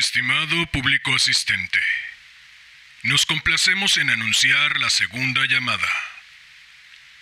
[0.00, 1.78] Estimado público asistente,
[3.04, 5.88] nos complacemos en anunciar la segunda llamada.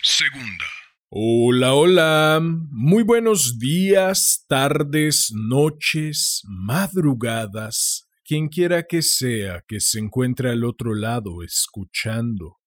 [0.01, 0.63] Segunda.
[1.09, 2.39] Hola, hola.
[2.41, 10.95] Muy buenos días, tardes, noches, madrugadas, quien quiera que sea que se encuentre al otro
[10.95, 12.59] lado escuchando.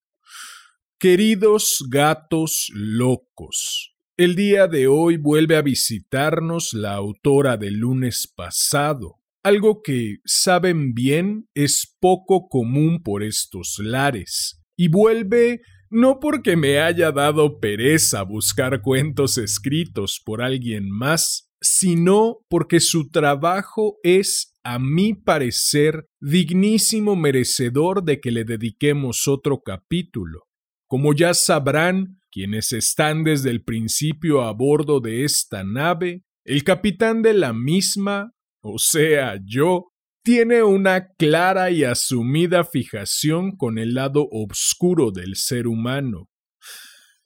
[0.98, 9.21] Queridos gatos locos, el día de hoy vuelve a visitarnos la autora del lunes pasado,
[9.42, 15.60] algo que, saben bien, es poco común por estos lares, y vuelve
[15.90, 23.10] no porque me haya dado pereza buscar cuentos escritos por alguien más, sino porque su
[23.10, 30.44] trabajo es, a mi parecer, dignísimo merecedor de que le dediquemos otro capítulo.
[30.88, 37.20] Como ya sabrán, quienes están desde el principio a bordo de esta nave, el capitán
[37.20, 38.32] de la misma,
[38.62, 39.92] o sea, yo,
[40.24, 46.28] tiene una clara y asumida fijación con el lado oscuro del ser humano.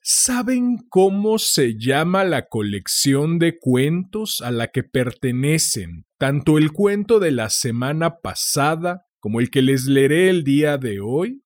[0.01, 7.19] ¿Saben cómo se llama la colección de cuentos a la que pertenecen tanto el cuento
[7.19, 11.43] de la semana pasada como el que les leeré el día de hoy?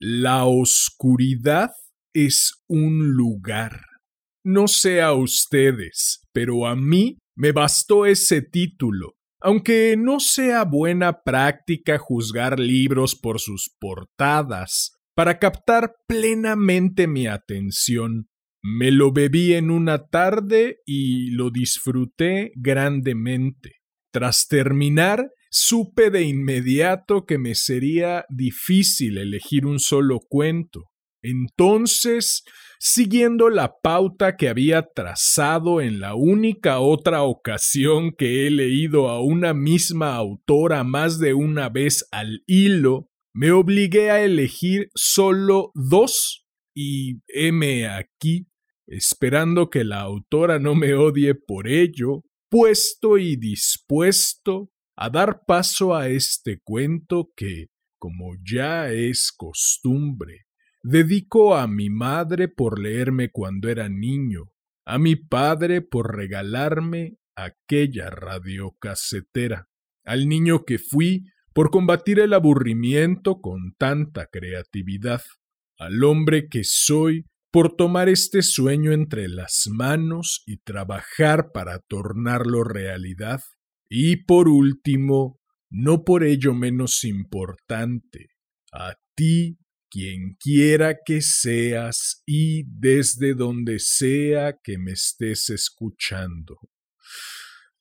[0.00, 1.72] La oscuridad
[2.14, 3.82] es un lugar.
[4.42, 9.13] No sé a ustedes, pero a mí me bastó ese título
[9.44, 18.30] aunque no sea buena práctica juzgar libros por sus portadas, para captar plenamente mi atención,
[18.62, 23.82] me lo bebí en una tarde y lo disfruté grandemente.
[24.10, 30.84] Tras terminar, supe de inmediato que me sería difícil elegir un solo cuento.
[31.24, 32.44] Entonces
[32.86, 39.22] siguiendo la pauta que había trazado en la única otra ocasión que he leído a
[39.22, 46.44] una misma autora más de una vez al hilo, me obligué a elegir solo dos
[46.76, 48.48] y heme aquí,
[48.86, 55.94] esperando que la autora no me odie por ello, puesto y dispuesto a dar paso
[55.94, 57.68] a este cuento que,
[57.98, 60.43] como ya es costumbre,
[60.86, 64.52] Dedico a mi madre por leerme cuando era niño,
[64.84, 69.70] a mi padre por regalarme aquella radiocasetera,
[70.04, 71.24] al niño que fui
[71.54, 75.22] por combatir el aburrimiento con tanta creatividad,
[75.78, 82.62] al hombre que soy por tomar este sueño entre las manos y trabajar para tornarlo
[82.62, 83.40] realidad,
[83.88, 85.40] y por último,
[85.70, 88.28] no por ello menos importante,
[88.70, 89.56] a ti
[89.94, 96.58] quien quiera que seas y desde donde sea que me estés escuchando.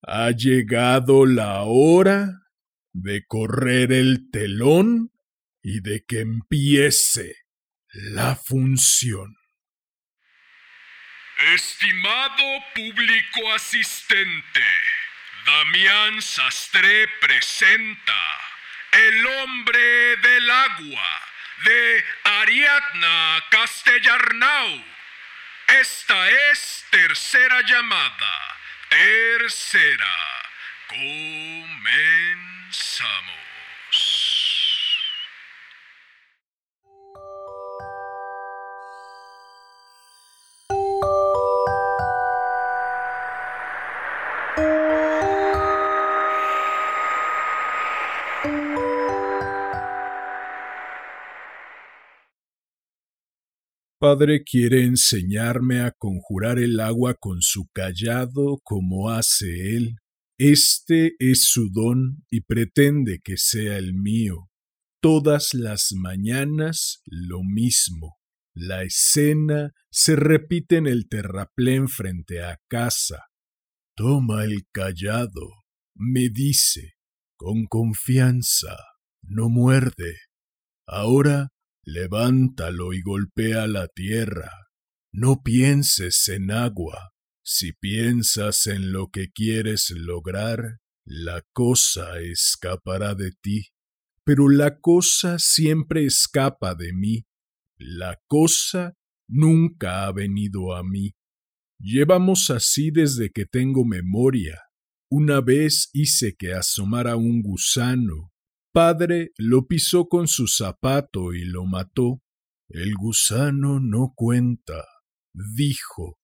[0.04, 2.30] Ha llegado la hora
[2.92, 5.12] de correr el telón
[5.64, 7.36] y de que empiece
[7.94, 9.36] la función.
[11.56, 12.44] Estimado
[12.76, 14.62] público asistente,
[15.48, 18.22] Damián Sastre presenta
[18.92, 21.33] El hombre del agua
[21.64, 24.84] de Ariadna Castellarnau.
[25.68, 28.58] Esta es tercera llamada.
[28.90, 30.16] Tercera.
[30.88, 31.84] Comenzamos.
[54.04, 59.96] Padre quiere enseñarme a conjurar el agua con su callado como hace él.
[60.38, 64.50] Este es su don y pretende que sea el mío.
[65.02, 68.18] Todas las mañanas lo mismo.
[68.54, 73.28] La escena se repite en el terraplén frente a casa.
[73.96, 75.64] Toma el callado,
[75.96, 76.96] me dice,
[77.38, 78.76] con confianza,
[79.22, 80.18] no muerde.
[80.86, 81.54] Ahora
[81.86, 84.52] Levántalo y golpea la tierra.
[85.12, 87.14] No pienses en agua.
[87.46, 93.68] Si piensas en lo que quieres lograr, la cosa escapará de ti.
[94.24, 97.26] Pero la cosa siempre escapa de mí.
[97.78, 98.94] La cosa
[99.28, 101.16] nunca ha venido a mí.
[101.80, 104.62] Llevamos así desde que tengo memoria.
[105.12, 108.33] Una vez hice que asomara un gusano,
[108.74, 112.22] padre lo pisó con su zapato y lo mató.
[112.68, 114.84] El gusano no cuenta,
[115.34, 116.20] dijo.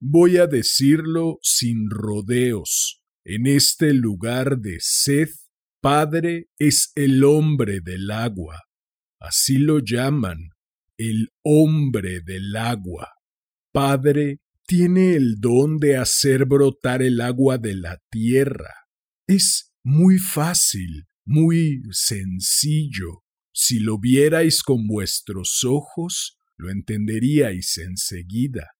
[0.00, 3.02] Voy a decirlo sin rodeos.
[3.24, 5.28] En este lugar de sed,
[5.84, 8.62] Padre es el hombre del agua.
[9.20, 10.48] Así lo llaman,
[10.96, 13.12] el hombre del agua.
[13.70, 18.72] Padre tiene el don de hacer brotar el agua de la tierra.
[19.26, 23.24] Es muy fácil, muy sencillo.
[23.52, 28.70] Si lo vierais con vuestros ojos, lo entenderíais enseguida.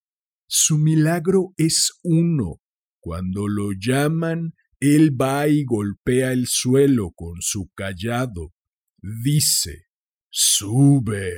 [0.47, 2.61] Su milagro es uno.
[3.01, 8.53] Cuando lo llaman, él va y golpea el suelo con su callado.
[9.01, 9.87] Dice,
[10.31, 11.33] sube.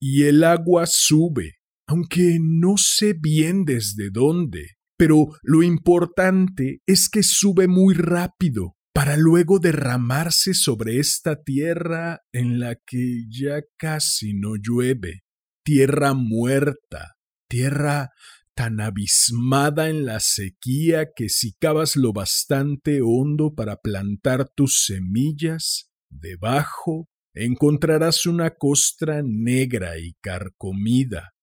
[0.00, 1.56] Y el agua sube,
[1.86, 4.76] aunque no sé bien desde dónde.
[4.96, 12.58] Pero lo importante es que sube muy rápido para luego derramarse sobre esta tierra en
[12.58, 15.20] la que ya casi no llueve,
[15.62, 18.12] tierra muerta, tierra
[18.54, 25.90] tan abismada en la sequía que si cavas lo bastante hondo para plantar tus semillas,
[26.08, 31.34] debajo encontrarás una costra negra y carcomida.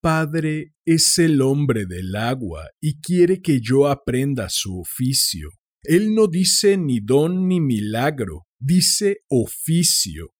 [0.00, 5.48] Padre es el hombre del agua y quiere que yo aprenda su oficio.
[5.82, 10.34] Él no dice ni don ni milagro, dice oficio.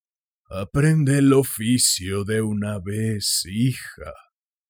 [0.49, 4.13] Aprende el oficio de una vez, hija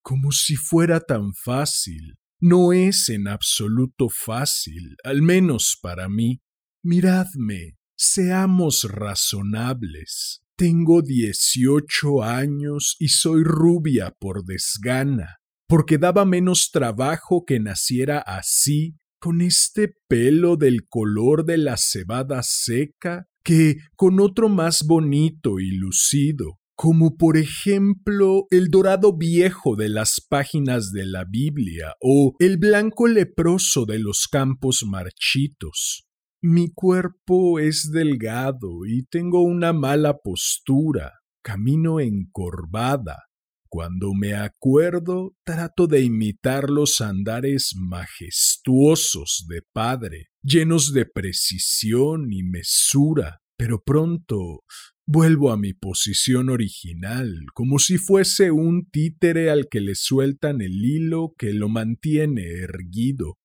[0.03, 2.17] como si fuera tan fácil.
[2.41, 6.43] No es en absoluto fácil, al menos para mí.
[6.83, 10.43] Miradme, seamos razonables.
[10.57, 15.39] Tengo dieciocho años y soy rubia por desgana,
[15.69, 22.43] porque daba menos trabajo que naciera así, con este pelo del color de la cebada
[22.43, 29.91] seca, que con otro más bonito y lucido, como por ejemplo el dorado viejo de
[29.91, 36.09] las páginas de la Biblia o el blanco leproso de los campos marchitos.
[36.43, 43.19] Mi cuerpo es delgado y tengo una mala postura, camino encorvada.
[43.75, 52.43] Cuando me acuerdo, trato de imitar los andares majestuosos de padre, llenos de precisión y
[52.43, 54.65] mesura, pero pronto
[55.05, 60.85] Vuelvo a mi posición original, como si fuese un títere al que le sueltan el
[60.85, 63.39] hilo que lo mantiene erguido.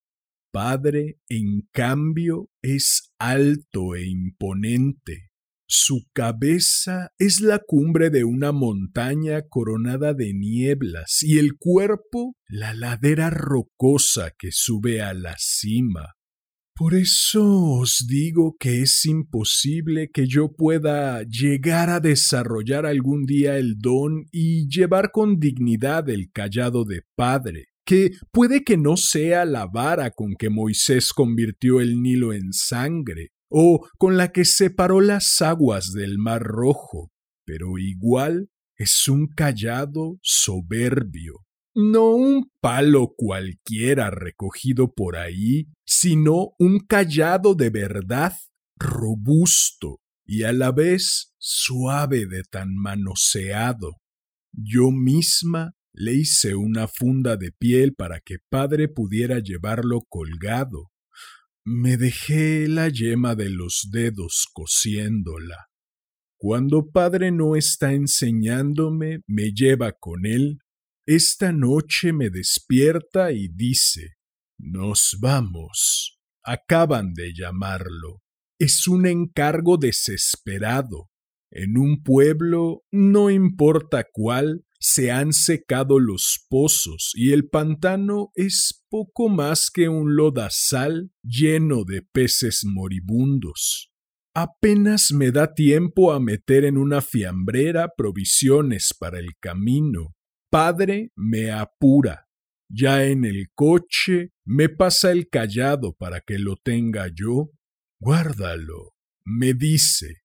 [0.53, 5.31] Padre, en cambio, es alto e imponente.
[5.69, 12.73] Su cabeza es la cumbre de una montaña coronada de nieblas y el cuerpo la
[12.73, 16.13] ladera rocosa que sube a la cima.
[16.73, 17.43] Por eso
[17.81, 24.25] os digo que es imposible que yo pueda llegar a desarrollar algún día el don
[24.31, 30.11] y llevar con dignidad el callado de padre, que puede que no sea la vara
[30.11, 35.93] con que Moisés convirtió el Nilo en sangre, o con la que separó las aguas
[35.93, 37.11] del Mar Rojo,
[37.45, 41.45] pero igual es un callado soberbio,
[41.75, 48.33] no un palo cualquiera recogido por ahí, sino un callado de verdad
[48.79, 53.97] robusto y a la vez suave de tan manoseado.
[54.51, 60.91] Yo misma le hice una funda de piel para que padre pudiera llevarlo colgado.
[61.69, 65.67] Me dejé la yema de los dedos cosiéndola.
[66.39, 70.59] Cuando padre no está enseñándome, me lleva con él
[71.09, 74.17] esta noche me despierta y dice,
[74.59, 76.19] Nos vamos.
[76.43, 78.23] Acaban de llamarlo.
[78.59, 81.09] Es un encargo desesperado.
[81.49, 88.85] En un pueblo, no importa cuál, se han secado los pozos y el pantano es
[88.89, 93.91] poco más que un lodazal lleno de peces moribundos.
[94.33, 100.17] Apenas me da tiempo a meter en una fiambrera provisiones para el camino
[100.49, 102.27] Padre me apura.
[102.69, 107.51] Ya en el coche me pasa el callado para que lo tenga yo.
[107.99, 108.93] Guárdalo,
[109.25, 110.21] me dice.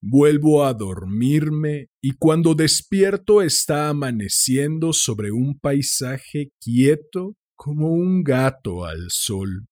[0.00, 8.84] Vuelvo a dormirme y cuando despierto está amaneciendo sobre un paisaje quieto como un gato
[8.84, 9.66] al sol.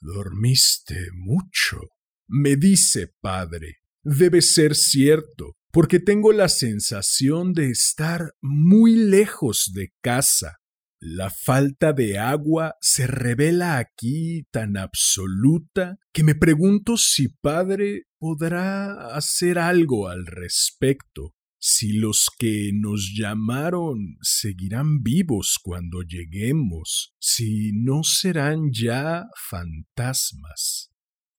[0.00, 1.80] Dormiste mucho,
[2.28, 3.76] me dice padre.
[4.02, 10.56] Debe ser cierto porque tengo la sensación de estar muy lejos de casa.
[11.00, 19.14] La falta de agua se revela aquí tan absoluta que me pregunto si padre podrá
[19.14, 28.02] hacer algo al respecto, si los que nos llamaron seguirán vivos cuando lleguemos, si no
[28.02, 30.90] serán ya fantasmas.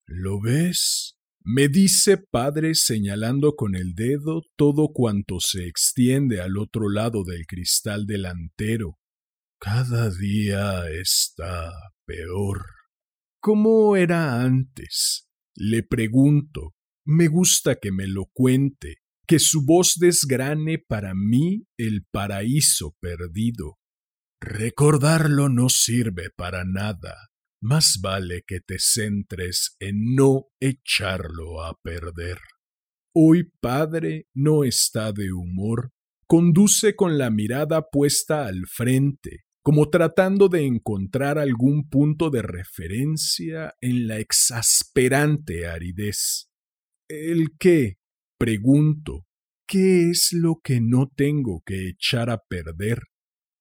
[0.06, 1.18] ¿Lo ves?
[1.44, 7.46] Me dice padre señalando con el dedo todo cuanto se extiende al otro lado del
[7.46, 8.99] cristal delantero.
[9.62, 11.70] Cada día está
[12.06, 12.64] peor.
[13.42, 15.28] ¿Cómo era antes?
[15.54, 16.76] Le pregunto.
[17.06, 23.80] Me gusta que me lo cuente, que su voz desgrane para mí el paraíso perdido.
[24.40, 27.28] Recordarlo no sirve para nada.
[27.62, 32.38] Más vale que te centres en no echarlo a perder.
[33.14, 35.92] Hoy padre no está de humor,
[36.28, 43.76] conduce con la mirada puesta al frente, como tratando de encontrar algún punto de referencia
[43.82, 46.50] en la exasperante aridez.
[47.08, 47.98] ¿El qué?
[48.38, 49.26] Pregunto,
[49.68, 53.04] ¿qué es lo que no tengo que echar a perder?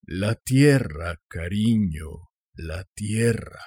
[0.05, 3.61] La tierra, cariño, la tierra.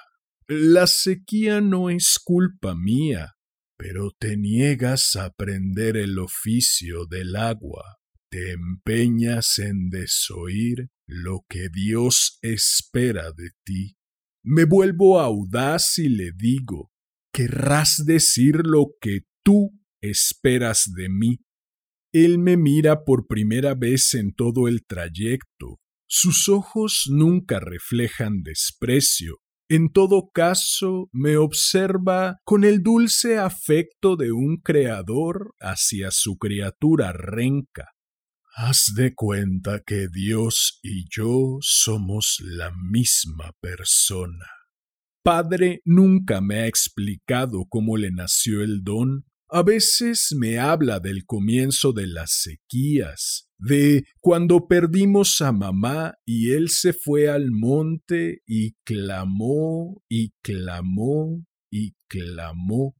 [0.47, 3.35] La sequía no es culpa mía,
[3.77, 7.97] pero te niegas a aprender el oficio del agua,
[8.29, 13.97] te empeñas en desoír lo que Dios espera de ti.
[14.43, 16.91] Me vuelvo audaz y le digo,
[17.33, 21.39] querrás decir lo que tú esperas de mí.
[22.13, 25.79] Él me mira por primera vez en todo el trayecto.
[26.07, 34.31] Sus ojos nunca reflejan desprecio, en todo caso, me observa con el dulce afecto de
[34.31, 37.89] un creador hacia su criatura renca.
[38.55, 44.45] Haz de cuenta que Dios y yo somos la misma persona.
[45.23, 51.27] Padre nunca me ha explicado cómo le nació el don a veces me habla del
[51.27, 58.41] comienzo de las sequías, de cuando perdimos a mamá y él se fue al monte
[58.47, 62.95] y clamó y clamó y clamó.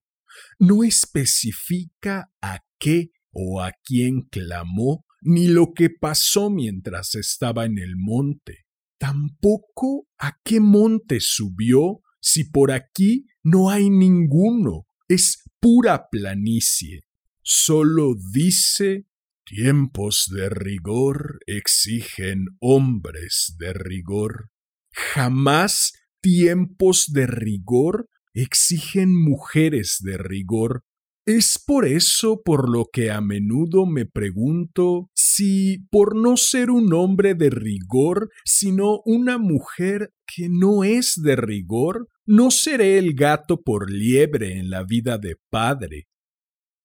[0.60, 7.78] No especifica a qué o a quién clamó, ni lo que pasó mientras estaba en
[7.78, 8.66] el monte.
[8.98, 14.86] Tampoco a qué monte subió, si por aquí no hay ninguno.
[15.08, 17.02] Es pura planicie.
[17.42, 19.06] Solo dice
[19.46, 24.50] tiempos de rigor exigen hombres de rigor.
[24.94, 30.86] Jamás tiempos de rigor exigen mujeres de rigor.
[31.26, 36.94] Es por eso por lo que a menudo me pregunto si, por no ser un
[36.94, 43.62] hombre de rigor, sino una mujer que no es de rigor, no seré el gato
[43.62, 46.08] por liebre en la vida de padre.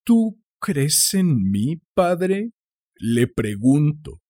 [0.04, 2.52] ¿Tú crees en mí, padre?
[2.94, 4.22] Le pregunto.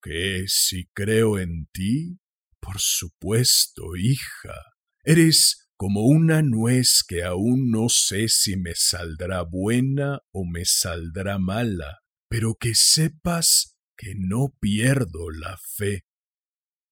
[0.00, 2.18] ¿Qué si creo en ti?
[2.60, 4.54] Por supuesto, hija.
[5.02, 11.38] Eres como una nuez que aún no sé si me saldrá buena o me saldrá
[11.38, 16.04] mala, pero que sepas que no pierdo la fe.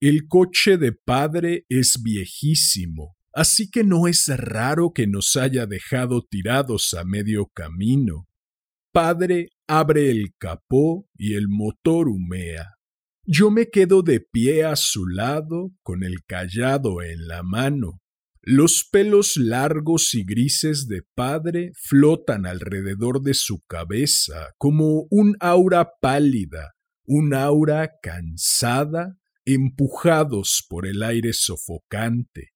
[0.01, 6.23] El coche de padre es viejísimo, así que no es raro que nos haya dejado
[6.23, 8.27] tirados a medio camino.
[8.93, 12.75] Padre abre el capó y el motor humea.
[13.27, 18.03] Yo me quedo de pie a su lado con el callado en la mano.
[18.47, 25.93] Los pelos largos y grises de padre flotan alrededor de su cabeza como un aura
[25.99, 26.75] pálida,
[27.07, 32.51] un aura cansada, empujados por el aire sofocante.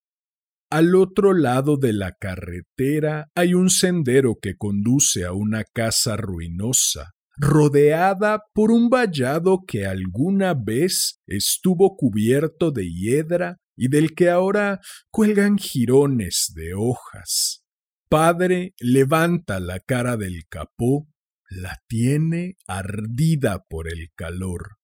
[0.68, 7.12] Al otro lado de la carretera hay un sendero que conduce a una casa ruinosa,
[7.38, 14.80] rodeada por un vallado que alguna vez estuvo cubierto de hiedra y del que ahora
[15.10, 17.64] cuelgan jirones de hojas.
[18.10, 21.08] Padre levanta la cara del capó,
[21.48, 24.78] la tiene ardida por el calor.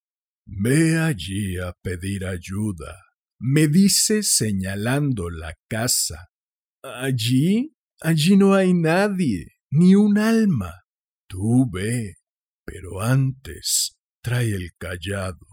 [0.47, 3.03] Ve allí a pedir ayuda,
[3.41, 6.29] me dice señalando la casa.
[6.83, 10.85] Allí, allí no hay nadie, ni un alma.
[11.27, 12.15] Tú ve,
[12.65, 15.47] pero antes trae el callado.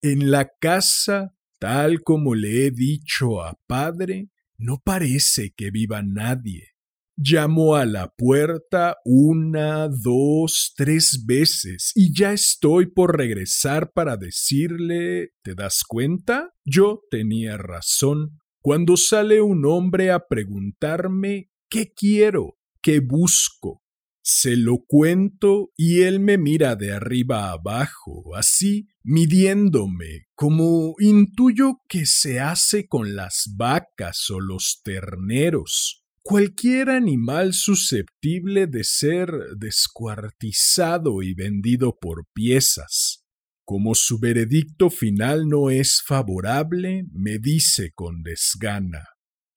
[0.00, 6.70] En la casa Tal como le he dicho a padre, no parece que viva nadie.
[7.16, 15.34] Llamo a la puerta una, dos, tres veces y ya estoy por regresar para decirle
[15.44, 16.50] ¿Te das cuenta?
[16.64, 18.40] Yo tenía razón.
[18.60, 22.56] Cuando sale un hombre a preguntarme ¿Qué quiero?
[22.82, 23.81] ¿Qué busco?
[24.24, 32.06] Se lo cuento y él me mira de arriba abajo, así, midiéndome, como intuyo que
[32.06, 35.98] se hace con las vacas o los terneros.
[36.24, 43.24] cualquier animal susceptible de ser descuartizado y vendido por piezas.
[43.64, 49.04] Como su veredicto final no es favorable, me dice con desgana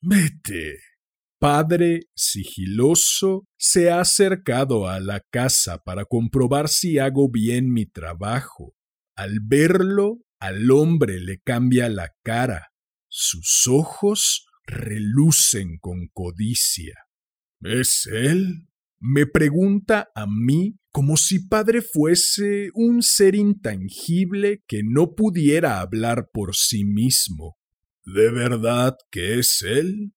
[0.01, 0.94] Vete.
[1.39, 8.73] Padre sigiloso se ha acercado a la casa para comprobar si hago bien mi trabajo.
[9.15, 12.69] Al verlo, al hombre le cambia la cara.
[13.09, 16.95] Sus ojos relucen con codicia.
[17.61, 18.67] ¿Es él?
[18.99, 26.29] Me pregunta a mí como si padre fuese un ser intangible que no pudiera hablar
[26.31, 27.57] por sí mismo.
[28.05, 30.14] ¿De verdad que es él?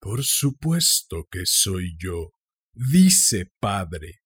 [0.00, 2.32] Por supuesto que soy yo,
[2.72, 4.20] dice padre.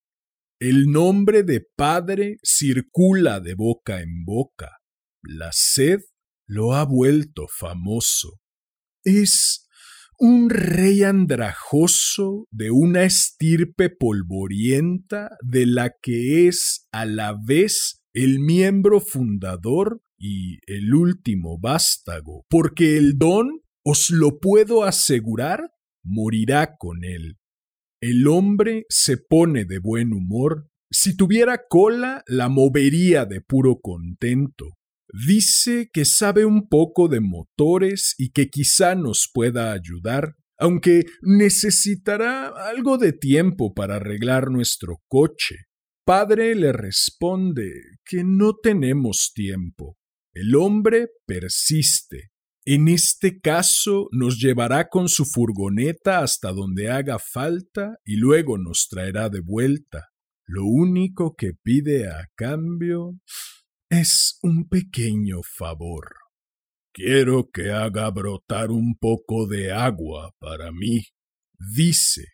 [0.59, 4.77] El nombre de padre circula de boca en boca.
[5.21, 5.99] La sed
[6.47, 8.39] lo ha vuelto famoso.
[9.03, 9.67] Es
[10.17, 18.39] un rey andrajoso de una estirpe polvorienta de la que es a la vez el
[18.39, 25.71] miembro fundador y el último vástago, porque el don, os lo puedo asegurar,
[26.03, 27.37] morirá con él.
[28.01, 34.75] El hombre se pone de buen humor, si tuviera cola la movería de puro contento,
[35.13, 42.47] Dice que sabe un poco de motores y que quizá nos pueda ayudar, aunque necesitará
[42.47, 45.67] algo de tiempo para arreglar nuestro coche.
[46.05, 47.71] Padre le responde
[48.03, 49.97] que no tenemos tiempo.
[50.33, 52.31] El hombre persiste.
[52.67, 58.87] En este caso nos llevará con su furgoneta hasta donde haga falta y luego nos
[58.89, 60.09] traerá de vuelta.
[60.47, 63.19] Lo único que pide a cambio
[63.89, 66.07] es un pequeño favor.
[66.91, 71.03] Quiero que haga brotar un poco de agua para mí,
[71.59, 72.25] dice.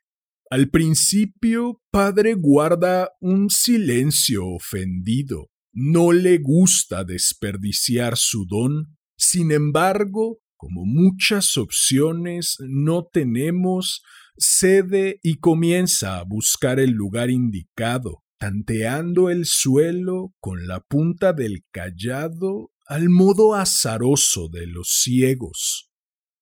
[0.50, 5.50] Al principio, padre guarda un silencio ofendido.
[5.73, 8.98] No le gusta desperdiciar su don.
[9.24, 14.01] Sin embargo, como muchas opciones no tenemos,
[14.36, 21.64] cede y comienza a buscar el lugar indicado tanteando el suelo con la punta del
[21.70, 25.92] callado al modo azaroso de los ciegos.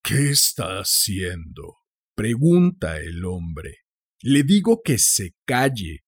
[0.02, 1.74] ¿Qué está haciendo?
[2.14, 3.80] pregunta el hombre.
[4.22, 6.00] Le digo que se calle.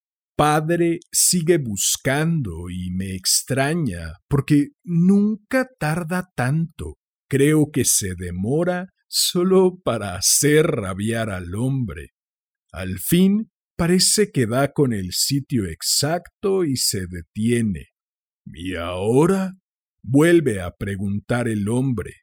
[0.42, 6.96] Padre sigue buscando y me extraña porque nunca tarda tanto.
[7.30, 12.08] Creo que se demora solo para hacer rabiar al hombre.
[12.72, 17.90] Al fin parece que da con el sitio exacto y se detiene.
[18.44, 19.52] ¿Y ahora?
[20.02, 22.14] vuelve a preguntar el hombre.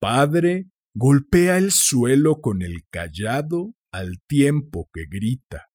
[0.00, 5.66] Padre golpea el suelo con el callado al tiempo que grita.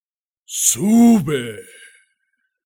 [0.53, 1.61] ¡Sube!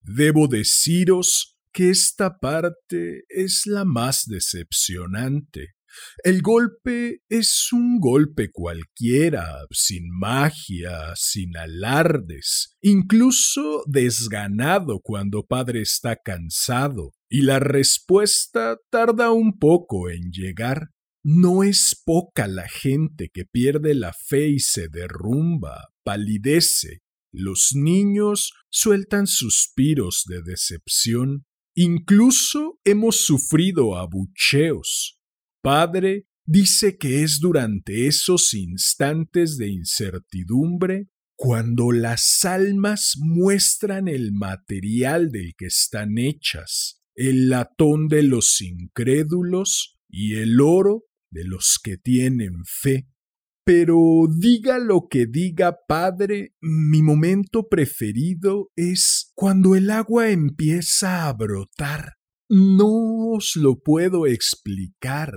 [0.02, 5.76] Debo deciros que esta parte es la más decepcionante.
[6.24, 16.15] El golpe es un golpe cualquiera, sin magia, sin alardes, incluso desganado cuando padre está
[16.15, 20.89] cansado, y la respuesta tarda un poco en llegar.
[21.24, 27.05] No es poca la gente que pierde la fe y se derrumba, palidece.
[27.38, 31.45] Los niños sueltan suspiros de decepción.
[31.76, 35.19] Incluso hemos sufrido abucheos.
[35.62, 45.30] Padre dice que es durante esos instantes de incertidumbre cuando las almas muestran el material
[45.30, 51.98] del que están hechas, el latón de los incrédulos y el oro de los que
[51.98, 53.10] tienen fe.
[53.65, 61.34] Pero diga lo que diga, Padre, mi momento preferido es cuando el agua empieza a
[61.34, 62.13] brotar.
[62.47, 65.32] No os lo puedo explicar,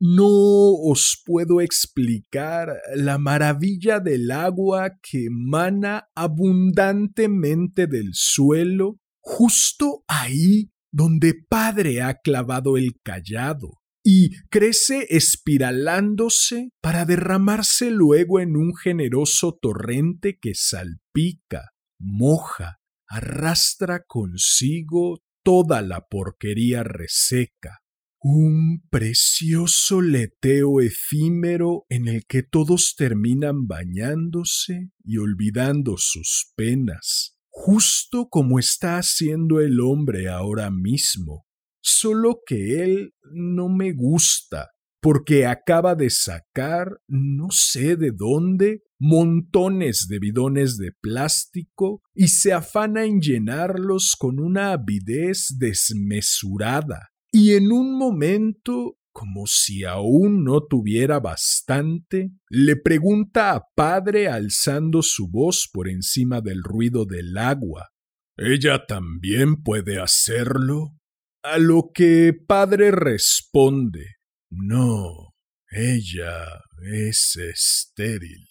[0.00, 10.70] no os puedo explicar la maravilla del agua que emana abundantemente del suelo, justo ahí
[10.90, 13.77] donde Padre ha clavado el callado,
[14.10, 25.22] y crece espiralándose para derramarse luego en un generoso torrente que salpica, moja, arrastra consigo
[25.42, 27.82] toda la porquería reseca,
[28.18, 38.30] un precioso leteo efímero en el que todos terminan bañándose y olvidando sus penas, justo
[38.30, 41.44] como está haciendo el hombre ahora mismo,
[41.88, 44.70] solo que él no me gusta,
[45.00, 52.52] porque acaba de sacar, no sé de dónde, montones de bidones de plástico y se
[52.52, 57.10] afana en llenarlos con una avidez desmesurada.
[57.30, 65.02] Y en un momento, como si aún no tuviera bastante, le pregunta a padre alzando
[65.02, 67.90] su voz por encima del ruido del agua.
[68.36, 70.98] ¿Ella también puede hacerlo?
[71.44, 74.16] A lo que padre responde,
[74.50, 75.34] no,
[75.70, 76.44] ella
[76.82, 78.48] es estéril.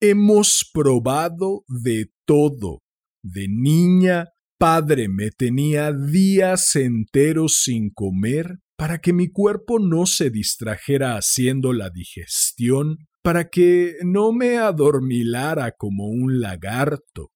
[0.00, 2.80] Hemos probado de todo.
[3.22, 10.30] De niña, padre me tenía días enteros sin comer para que mi cuerpo no se
[10.30, 17.30] distrajera haciendo la digestión, para que no me adormilara como un lagarto.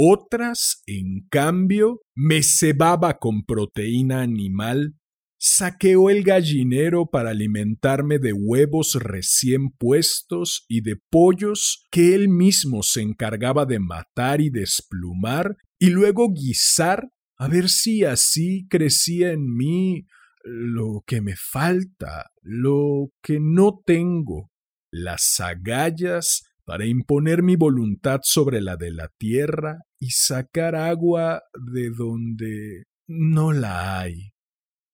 [0.00, 4.94] Otras, en cambio, me cebaba con proteína animal
[5.40, 12.84] saqueó el gallinero para alimentarme de huevos recién puestos y de pollos que él mismo
[12.84, 19.52] se encargaba de matar y desplumar y luego guisar a ver si así crecía en
[19.52, 20.06] mí
[20.44, 24.50] lo que me falta, lo que no tengo,
[24.90, 31.90] las agallas para imponer mi voluntad sobre la de la tierra y sacar agua de
[31.90, 34.32] donde no la hay.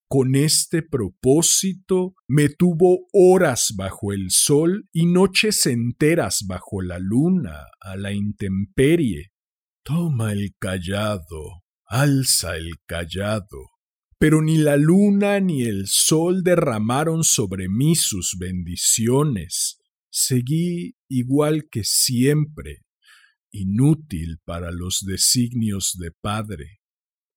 [0.09, 7.67] Con este propósito me tuvo horas bajo el sol y noches enteras bajo la luna,
[7.81, 9.33] a la intemperie.
[9.83, 13.71] Toma el callado, alza el callado.
[14.19, 19.81] Pero ni la luna ni el sol derramaron sobre mí sus bendiciones.
[20.11, 22.84] Seguí igual que siempre,
[23.55, 26.81] inútil para los designios de Padre.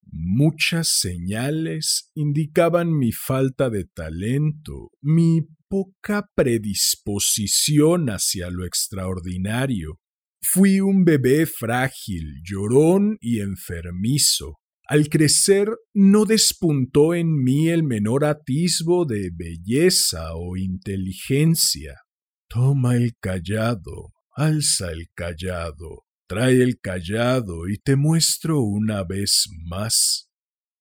[0.09, 9.99] Muchas señales indicaban mi falta de talento, mi poca predisposición hacia lo extraordinario.
[10.41, 14.59] Fui un bebé frágil, llorón y enfermizo.
[14.87, 21.95] Al crecer no despuntó en mí el menor atisbo de belleza o inteligencia.
[22.47, 30.29] Toma el callado, alza el callado, Trae el callado y te muestro una vez más.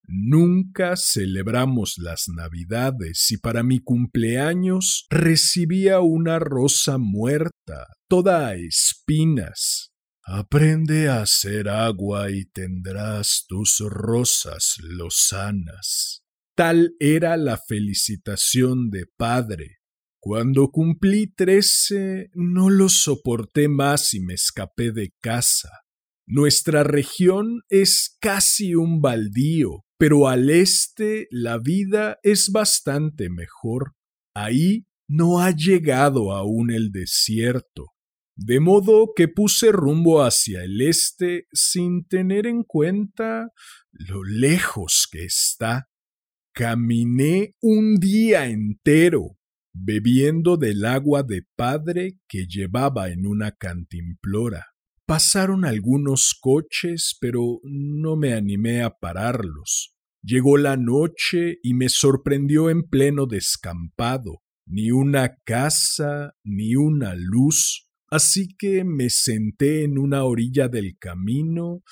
[0.09, 9.93] Nunca celebramos las Navidades y para mi cumpleaños recibía una rosa muerta, toda a espinas.
[10.25, 16.23] Aprende a hacer agua y tendrás tus rosas lozanas.
[16.57, 19.79] Tal era la felicitación de padre,
[20.27, 25.71] cuando cumplí trece no lo soporté más y me escapé de casa.
[26.27, 33.93] Nuestra región es casi un baldío, pero al este la vida es bastante mejor.
[34.35, 37.93] Ahí no ha llegado aún el desierto.
[38.35, 43.51] De modo que puse rumbo hacia el este sin tener en cuenta
[43.93, 45.87] lo lejos que está.
[46.53, 49.37] Caminé un día entero
[49.79, 54.67] bebiendo del agua de padre que llevaba en una cantimplora.
[55.07, 59.95] Pasaron algunos coches, pero no me animé a pararlos.
[60.23, 64.43] Llegó la noche y me sorprendió en pleno descampado.
[64.67, 71.83] Ni una casa, ni una luz, así que me senté en una orilla del camino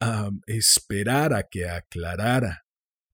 [0.00, 2.62] a esperar a que aclarara.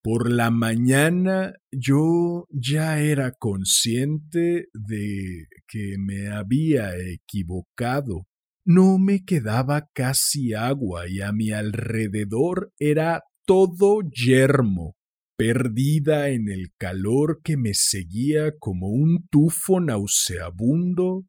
[0.07, 8.29] Por la mañana yo ya era consciente de que me había equivocado.
[8.65, 14.95] No me quedaba casi agua y a mi alrededor era todo yermo,
[15.37, 21.25] perdida en el calor que me seguía como un tufo nauseabundo,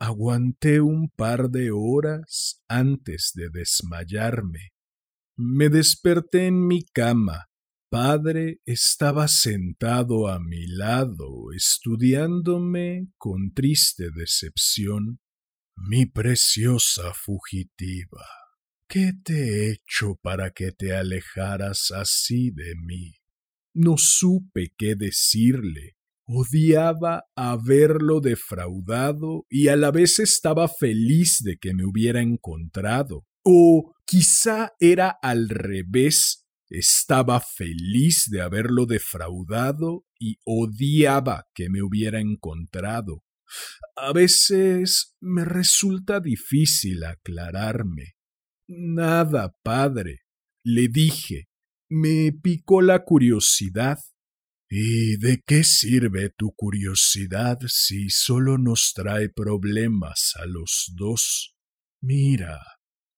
[0.00, 4.70] aguanté un par de horas antes de desmayarme.
[5.36, 7.49] Me desperté en mi cama,
[7.90, 15.20] padre estaba sentado a mi lado, estudiándome con triste decepción.
[15.76, 18.24] Mi preciosa fugitiva,
[18.88, 23.16] ¿qué te he hecho para que te alejaras así de mí?
[23.74, 25.96] No supe qué decirle.
[26.26, 33.26] Odiaba haberlo defraudado y a la vez estaba feliz de que me hubiera encontrado.
[33.42, 36.39] O quizá era al revés
[36.70, 43.24] estaba feliz de haberlo defraudado y odiaba que me hubiera encontrado.
[43.96, 48.14] A veces me resulta difícil aclararme.
[48.68, 50.20] Nada, padre,
[50.64, 51.48] le dije.
[51.88, 53.98] Me picó la curiosidad.
[54.68, 61.56] ¿Y de qué sirve tu curiosidad si solo nos trae problemas a los dos?
[62.00, 62.60] Mira,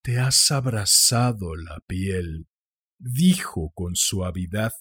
[0.02, 2.46] te has abrazado la piel,
[3.02, 4.72] dijo con suavidad.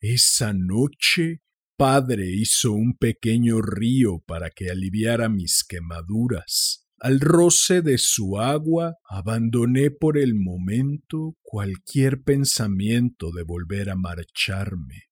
[0.00, 1.42] Esa noche
[1.76, 6.86] padre hizo un pequeño río para que aliviara mis quemaduras.
[6.98, 15.10] Al roce de su agua abandoné por el momento cualquier pensamiento de volver a marcharme.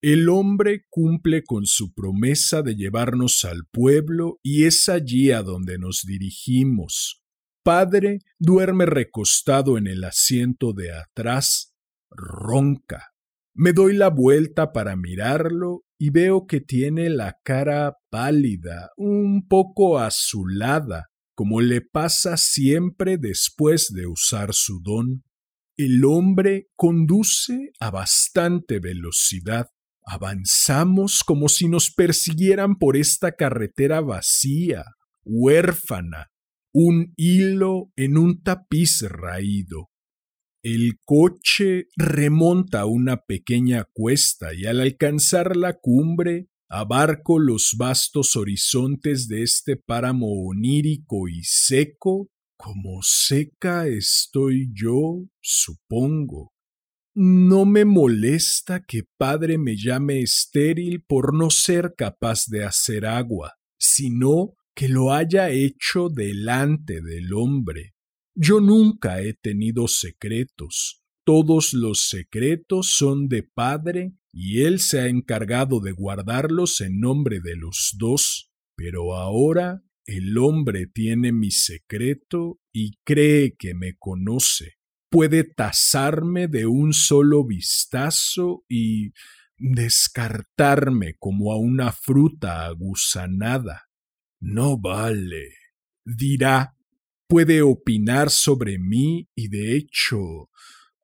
[0.00, 5.78] El hombre cumple con su promesa de llevarnos al pueblo y es allí a donde
[5.78, 7.21] nos dirigimos.
[7.62, 11.74] Padre duerme recostado en el asiento de atrás,
[12.10, 13.12] ronca.
[13.54, 20.00] Me doy la vuelta para mirarlo y veo que tiene la cara pálida, un poco
[20.00, 25.22] azulada, como le pasa siempre después de usar su don.
[25.76, 29.68] El hombre conduce a bastante velocidad.
[30.04, 34.84] Avanzamos como si nos persiguieran por esta carretera vacía,
[35.24, 36.31] huérfana,
[36.72, 39.90] un hilo en un tapiz raído.
[40.64, 49.28] El coche remonta una pequeña cuesta y al alcanzar la cumbre abarco los vastos horizontes
[49.28, 56.52] de este páramo onírico y seco, como seca estoy yo, supongo.
[57.14, 63.52] No me molesta que padre me llame estéril por no ser capaz de hacer agua,
[63.78, 67.94] sino que lo haya hecho delante del hombre.
[68.34, 71.02] Yo nunca he tenido secretos.
[71.24, 77.40] Todos los secretos son de padre y él se ha encargado de guardarlos en nombre
[77.40, 78.50] de los dos.
[78.74, 84.74] Pero ahora el hombre tiene mi secreto y cree que me conoce.
[85.10, 89.12] Puede tasarme de un solo vistazo y
[89.58, 93.82] descartarme como a una fruta agusanada.
[94.44, 95.54] No vale,
[96.04, 96.74] dirá
[97.28, 100.50] puede opinar sobre mí y de hecho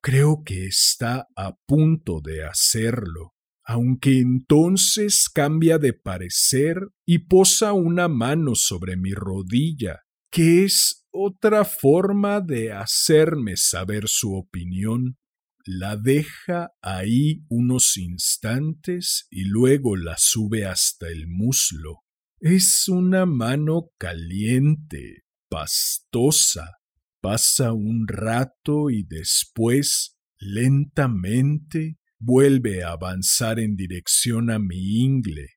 [0.01, 8.09] creo que está a punto de hacerlo, aunque entonces cambia de parecer y posa una
[8.09, 15.17] mano sobre mi rodilla, que es otra forma de hacerme saber su opinión.
[15.65, 22.03] La deja ahí unos instantes y luego la sube hasta el muslo.
[22.39, 26.77] Es una mano caliente, pastosa.
[27.21, 35.47] Pasa un rato y después, lentamente, vuelve a avanzar en dirección a mi ingle.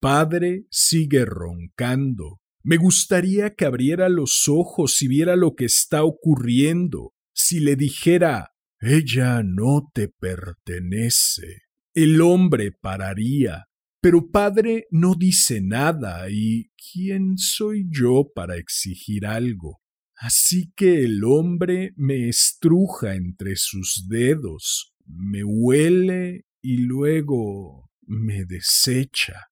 [0.00, 2.40] Padre sigue roncando.
[2.62, 7.12] Me gustaría que abriera los ojos y viera lo que está ocurriendo.
[7.32, 11.64] Si le dijera ella no te pertenece.
[11.92, 13.66] El hombre pararía,
[14.00, 19.80] pero padre no dice nada y ¿quién soy yo para exigir algo?
[20.16, 29.46] Así que el hombre me estruja entre sus dedos, me huele y luego me desecha.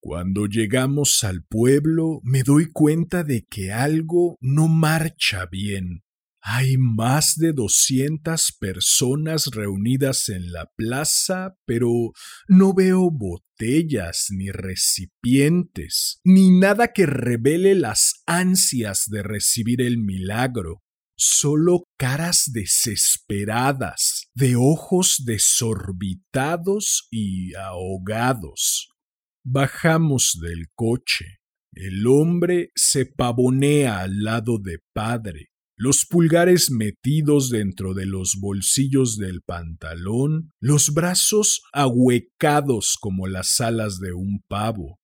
[0.00, 6.02] Cuando llegamos al pueblo me doy cuenta de que algo no marcha bien.
[6.40, 12.12] Hay más de doscientas personas reunidas en la plaza, pero
[12.46, 20.82] no veo botellas ni recipientes, ni nada que revele las ansias de recibir el milagro.
[21.16, 28.90] Solo caras desesperadas, de ojos desorbitados y ahogados.
[29.44, 31.40] Bajamos del coche.
[31.72, 39.16] El hombre se pavonea al lado de padre los pulgares metidos dentro de los bolsillos
[39.16, 44.98] del pantalón, los brazos ahuecados como las alas de un pavo.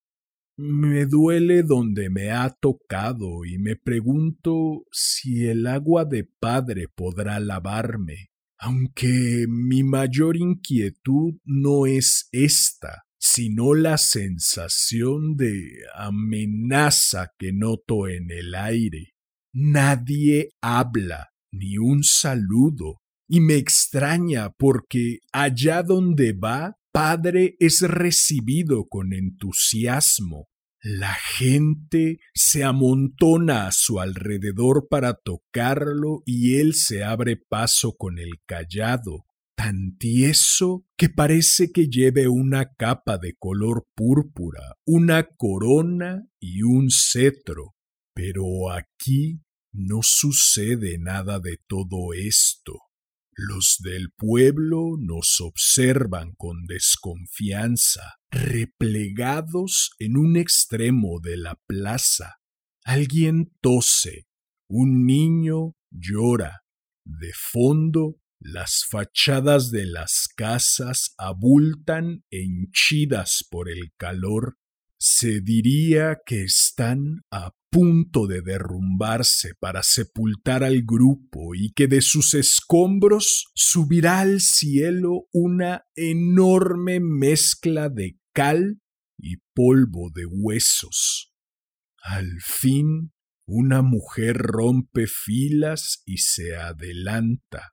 [0.57, 7.39] Me duele donde me ha tocado y me pregunto si el agua de padre podrá
[7.39, 18.09] lavarme, aunque mi mayor inquietud no es esta, sino la sensación de amenaza que noto
[18.09, 19.14] en el aire.
[19.55, 28.87] Nadie habla, ni un saludo, y me extraña porque allá donde va, Padre es recibido
[28.89, 30.49] con entusiasmo.
[30.83, 38.19] La gente se amontona a su alrededor para tocarlo y él se abre paso con
[38.19, 39.25] el callado,
[39.57, 46.89] tan tieso que parece que lleve una capa de color púrpura, una corona y un
[46.91, 47.75] cetro.
[48.15, 49.41] Pero aquí
[49.73, 52.79] no sucede nada de todo esto.
[53.37, 62.37] Los del pueblo nos observan con desconfianza, replegados en un extremo de la plaza.
[62.85, 64.29] Alguien tose,
[64.69, 66.61] un niño llora.
[67.05, 74.59] De fondo, las fachadas de las casas abultan henchidas por el calor.
[74.97, 82.03] Se diría que están a punto de derrumbarse para sepultar al grupo y que de
[82.03, 88.81] sus escombros subirá al cielo una enorme mezcla de cal
[89.19, 91.33] y polvo de huesos.
[92.01, 93.13] Al fin,
[93.45, 97.73] una mujer rompe filas y se adelanta.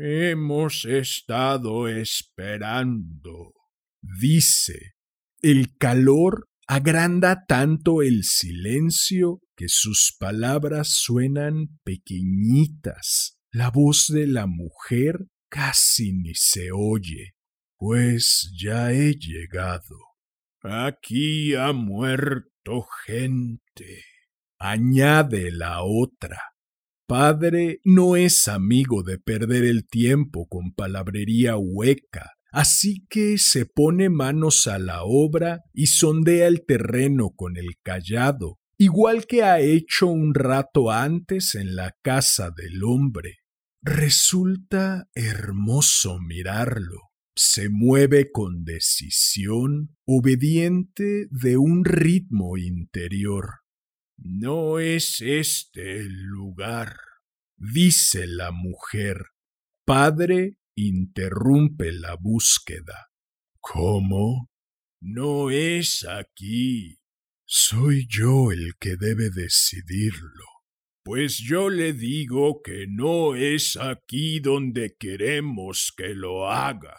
[0.00, 3.52] Hemos estado esperando,
[4.00, 4.92] dice.
[5.42, 13.38] El calor agranda tanto el silencio que sus palabras suenan pequeñitas.
[13.52, 17.34] La voz de la mujer casi ni se oye,
[17.76, 19.96] pues ya he llegado.
[20.62, 24.02] Aquí ha muerto gente,
[24.58, 26.40] añade la otra.
[27.06, 34.10] Padre no es amigo de perder el tiempo con palabrería hueca, Así que se pone
[34.10, 40.06] manos a la obra y sondea el terreno con el callado, igual que ha hecho
[40.06, 43.38] un rato antes en la casa del hombre.
[43.82, 47.00] Resulta hermoso mirarlo.
[47.34, 53.62] Se mueve con decisión, obediente de un ritmo interior.
[54.16, 56.98] No es este el lugar,
[57.56, 59.24] dice la mujer.
[59.84, 63.10] Padre interrumpe la búsqueda.
[63.60, 64.50] ¿Cómo?
[65.00, 66.98] No es aquí.
[67.46, 70.44] Soy yo el que debe decidirlo.
[71.04, 76.96] Pues yo le digo que no es aquí donde queremos que lo haga.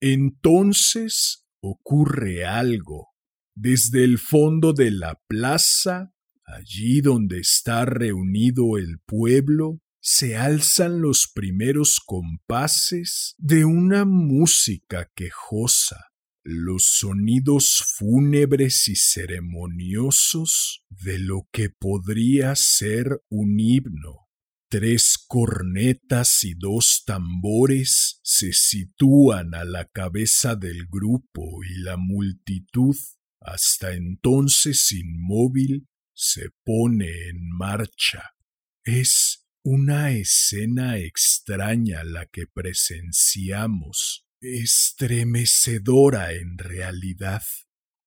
[0.00, 3.08] Entonces ocurre algo.
[3.56, 6.12] Desde el fondo de la plaza,
[6.44, 16.12] allí donde está reunido el pueblo, se alzan los primeros compases de una música quejosa,
[16.44, 24.28] los sonidos fúnebres y ceremoniosos de lo que podría ser un himno.
[24.70, 32.96] Tres cornetas y dos tambores se sitúan a la cabeza del grupo y la multitud,
[33.40, 38.34] hasta entonces inmóvil, se pone en marcha.
[38.84, 47.42] Es una escena extraña la que presenciamos, estremecedora en realidad.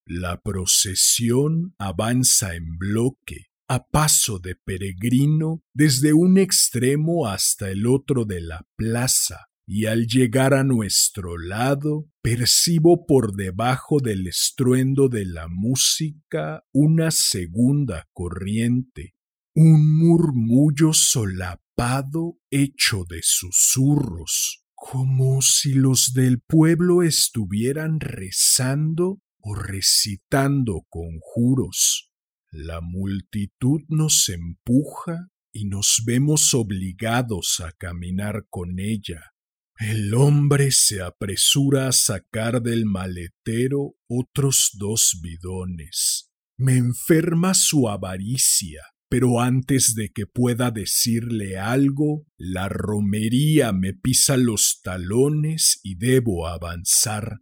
[0.05, 8.25] La procesión avanza en bloque, a paso de peregrino, desde un extremo hasta el otro
[8.25, 15.25] de la plaza, y al llegar a nuestro lado, percibo por debajo del estruendo de
[15.25, 19.15] la música una segunda corriente,
[19.53, 30.85] un murmullo solapado hecho de susurros, como si los del pueblo estuvieran rezando o recitando
[30.89, 32.11] conjuros.
[32.49, 39.33] La multitud nos empuja y nos vemos obligados a caminar con ella.
[39.77, 46.29] El hombre se apresura a sacar del maletero otros dos bidones.
[46.57, 54.37] Me enferma su avaricia pero antes de que pueda decirle algo, la romería me pisa
[54.37, 57.41] los talones y debo avanzar.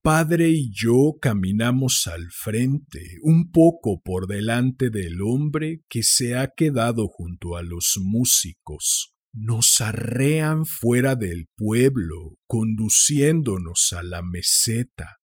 [0.00, 6.52] Padre y yo caminamos al frente, un poco por delante del hombre que se ha
[6.56, 9.12] quedado junto a los músicos.
[9.32, 15.17] Nos arrean fuera del pueblo, conduciéndonos a la meseta.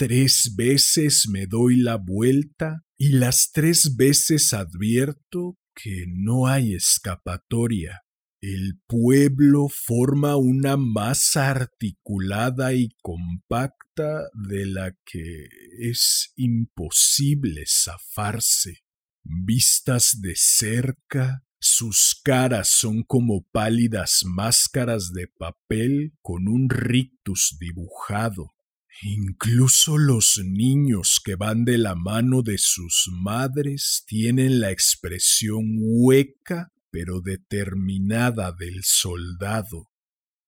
[0.00, 8.00] Tres veces me doy la vuelta y las tres veces advierto que no hay escapatoria.
[8.40, 15.48] El pueblo forma una masa articulada y compacta de la que
[15.80, 18.78] es imposible zafarse.
[19.22, 28.46] Vistas de cerca, sus caras son como pálidas máscaras de papel con un rictus dibujado.
[29.02, 36.72] Incluso los niños que van de la mano de sus madres tienen la expresión hueca
[36.90, 39.90] pero determinada del soldado.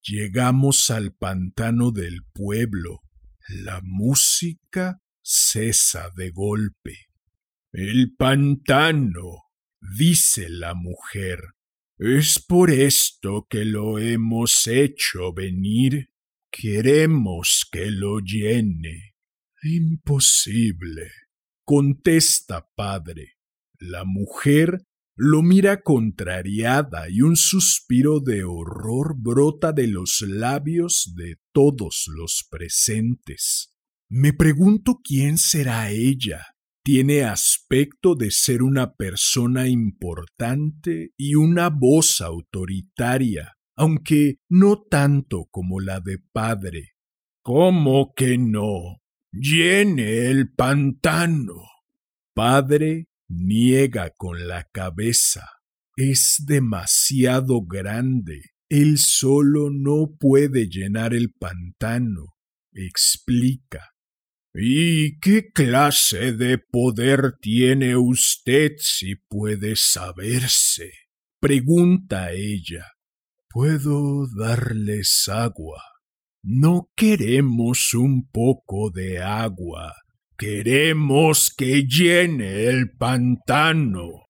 [0.03, 3.01] Llegamos al pantano del pueblo.
[3.49, 7.07] La música cesa de golpe.
[7.73, 9.45] El pantano,
[9.81, 11.41] dice la mujer.
[11.99, 16.11] Es por esto que lo hemos hecho venir.
[16.55, 19.15] Queremos que lo llene.
[19.63, 21.11] Imposible,
[21.65, 23.39] contesta padre.
[23.79, 24.85] La mujer
[25.17, 32.47] lo mira contrariada y un suspiro de horror brota de los labios de todos los
[32.51, 33.73] presentes.
[34.11, 36.49] Me pregunto quién será ella.
[36.85, 45.81] Tiene aspecto de ser una persona importante y una voz autoritaria, aunque no tanto como
[45.81, 46.93] la de padre.
[47.43, 49.03] ¿Cómo que no?
[49.33, 51.63] Llene el pantano.
[52.35, 55.49] Padre niega con la cabeza.
[55.97, 58.53] Es demasiado grande.
[58.69, 62.35] Él solo no puede llenar el pantano.
[62.73, 63.91] Explica.
[64.55, 70.93] ¿Y qué clase de poder tiene usted si puede saberse?
[71.41, 72.87] pregunta ella.
[73.53, 75.83] Puedo darles agua.
[76.43, 79.95] No queremos un poco de agua.
[80.39, 84.27] Queremos que llene el pantano.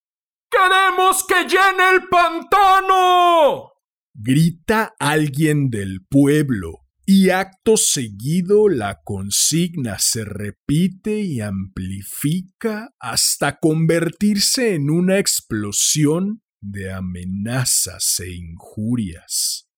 [0.50, 3.72] ¡Queremos que llene el pantano!
[4.14, 14.74] grita alguien del pueblo, y acto seguido la consigna se repite y amplifica hasta convertirse
[14.74, 19.68] en una explosión de amenazas e injurias.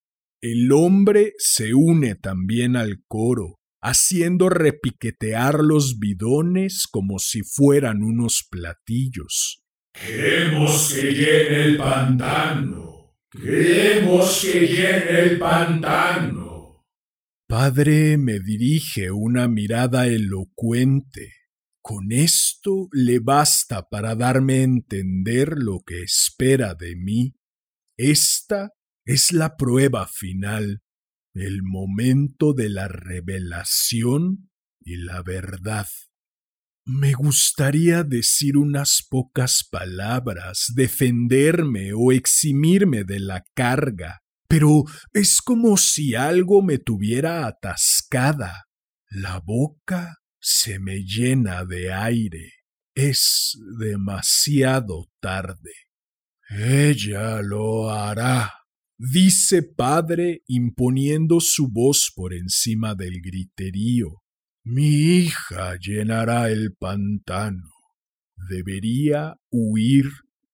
[0.41, 8.47] El hombre se une también al coro, haciendo repiquetear los bidones como si fueran unos
[8.49, 9.63] platillos.
[9.93, 13.15] Queremos que llene el pantano.
[13.31, 16.85] Queremos que llene el pantano.
[17.47, 21.31] Padre me dirige una mirada elocuente.
[21.87, 27.35] Con esto le basta para darme a entender lo que espera de mí.
[27.95, 28.71] Esta
[29.05, 30.81] es la prueba final
[31.35, 34.49] el momento de la revelación
[34.83, 35.85] y la verdad.
[36.87, 45.77] Me gustaría decir unas pocas palabras, defenderme o eximirme de la carga, pero es como
[45.77, 48.65] si algo me tuviera atascada.
[49.07, 52.53] La boca se me llena de aire.
[52.93, 55.71] Es demasiado tarde.
[56.49, 58.53] Ella lo hará
[58.97, 64.21] dice padre imponiendo su voz por encima del griterío.
[64.63, 67.71] Mi hija llenará el pantano.
[68.49, 70.05] Debería huir.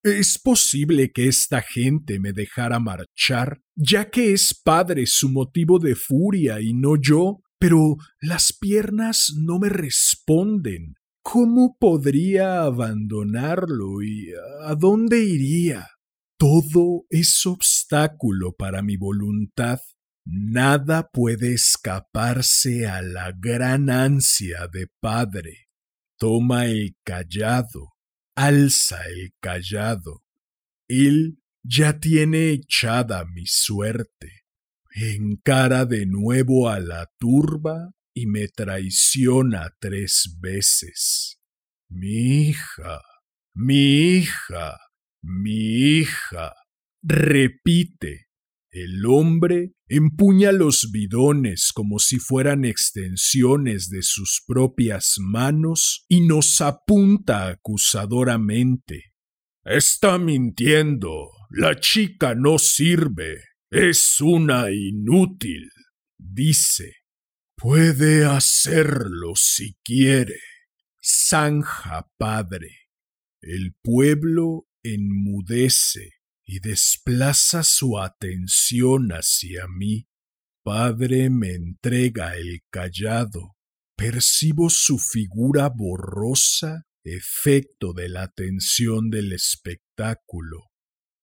[0.03, 5.95] Es posible que esta gente me dejara marchar, ya que es padre su motivo de
[5.95, 10.95] furia y no yo, pero las piernas no me responden.
[11.21, 14.31] ¿Cómo podría abandonarlo y
[14.63, 15.87] a dónde iría?
[16.39, 19.79] Todo es obstáculo para mi voluntad.
[20.25, 25.67] Nada puede escaparse a la gran ansia de Padre.
[26.17, 27.91] Toma el callado,
[28.35, 30.23] alza el callado.
[30.87, 34.40] Él ya tiene echada mi suerte.
[34.93, 41.39] Encara de nuevo a la turba y me traiciona tres veces.
[41.89, 43.01] Mi hija,
[43.53, 44.77] mi hija,
[45.21, 46.53] mi hija.
[47.01, 48.27] Repite.
[48.73, 56.61] El hombre empuña los bidones como si fueran extensiones de sus propias manos y nos
[56.61, 59.13] apunta acusadoramente.
[59.65, 61.31] Está mintiendo.
[61.49, 63.50] La chica no sirve.
[63.71, 65.69] Es una inútil.
[66.17, 66.97] Dice.
[67.55, 70.41] Puede hacerlo si quiere.
[71.01, 72.89] Zanja, padre.
[73.39, 80.09] El pueblo enmudece y desplaza su atención hacia mí.
[80.63, 83.55] Padre me entrega el callado.
[83.95, 90.71] Percibo su figura borrosa, efecto de la atención del espectáculo.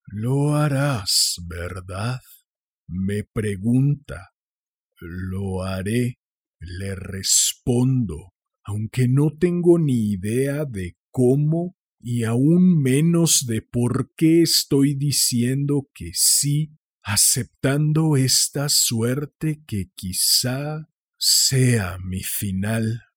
[0.06, 2.20] Lo harás, ¿verdad?
[2.88, 4.32] Me pregunta.
[5.00, 6.18] Lo haré,
[6.58, 8.32] le respondo,
[8.64, 15.88] aunque no tengo ni idea de cómo y aún menos de por qué estoy diciendo
[15.94, 16.72] que sí,
[17.02, 23.07] aceptando esta suerte que quizá sea mi final.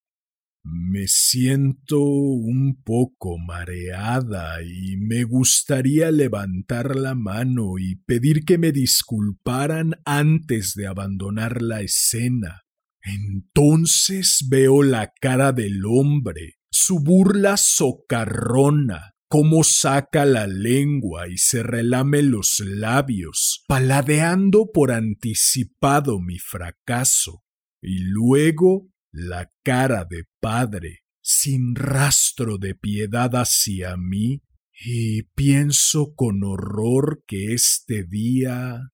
[0.64, 8.72] Me siento un poco mareada y me gustaría levantar la mano y pedir que me
[8.72, 12.62] disculparan antes de abandonar la escena.
[13.04, 21.64] Entonces veo la cara del hombre, su burla socarrona, cómo saca la lengua y se
[21.64, 27.42] relame los labios, paladeando por anticipado mi fracaso,
[27.82, 34.42] y luego la cara de padre, sin rastro de piedad hacia mí,
[34.84, 38.92] y pienso con horror que este día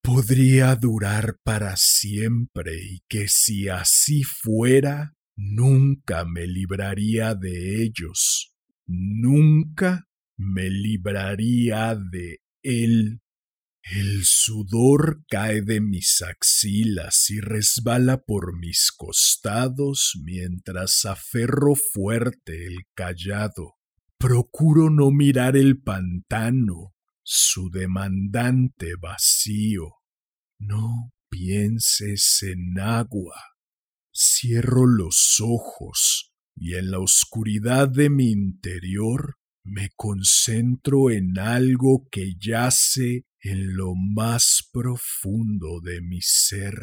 [0.00, 8.54] podría durar para siempre y que si así fuera, nunca me libraría de ellos,
[8.86, 10.08] nunca
[10.38, 13.20] me libraría de él.
[13.90, 22.80] El sudor cae de mis axilas y resbala por mis costados mientras aferro fuerte el
[22.94, 23.76] callado.
[24.18, 29.94] Procuro no mirar el pantano, su demandante vacío.
[30.58, 33.40] No pienses en agua.
[34.12, 39.37] Cierro los ojos y en la oscuridad de mi interior
[39.68, 46.74] me concentro en algo que yace en lo más profundo de mi ser.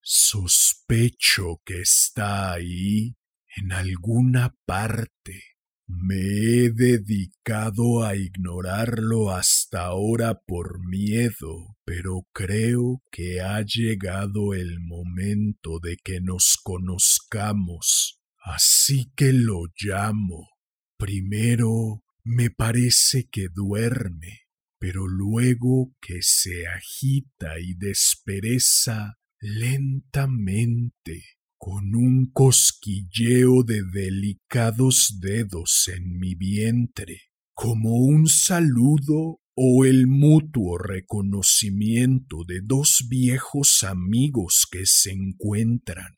[0.00, 3.14] Sospecho que está ahí
[3.56, 5.52] en alguna parte
[5.94, 14.80] me he dedicado a ignorarlo hasta ahora por miedo, pero creo que ha llegado el
[14.80, 18.20] momento de que nos conozcamos.
[18.42, 20.48] Así que lo llamo.
[20.96, 24.42] Primero me parece que duerme,
[24.78, 31.24] pero luego que se agita y despereza lentamente
[31.58, 40.78] con un cosquilleo de delicados dedos en mi vientre, como un saludo o el mutuo
[40.78, 46.14] reconocimiento de dos viejos amigos que se encuentran.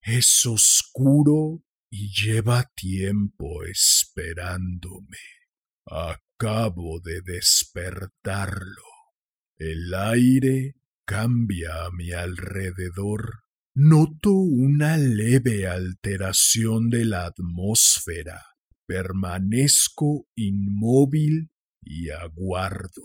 [0.00, 5.33] Es oscuro y lleva tiempo esperándome.
[5.86, 8.82] Acabo de despertarlo.
[9.56, 13.44] El aire cambia a mi alrededor
[13.76, 18.40] Noto una leve alteración de la atmósfera.
[18.86, 21.50] Permanezco inmóvil
[21.82, 23.02] y aguardo.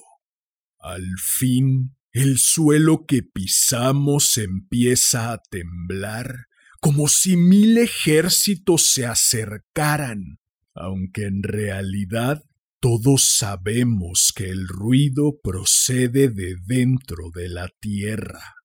[0.78, 6.46] Al fin, el suelo que pisamos empieza a temblar,
[6.80, 10.38] como si mil ejércitos se acercaran,
[10.76, 12.44] aunque en realidad
[12.80, 18.56] todos sabemos que el ruido procede de dentro de la tierra.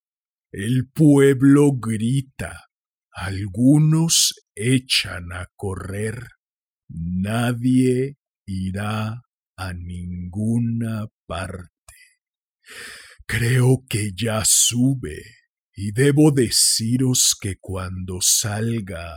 [0.52, 2.66] El pueblo grita,
[3.10, 6.28] algunos echan a correr,
[6.88, 9.22] nadie irá
[9.56, 11.94] a ninguna parte.
[13.26, 15.22] Creo que ya sube
[15.74, 19.16] y debo deciros que cuando salga